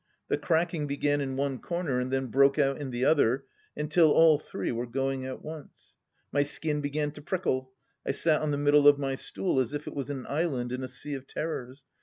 [0.29, 3.45] The cracking began in one corner and then broke out in the other,
[3.77, 5.95] until all three were going at once.
[6.31, 7.71] My skin began to prickle.
[8.03, 10.81] I sat on the middle of my stool as if it was an island in
[10.83, 11.85] a sea of terrors.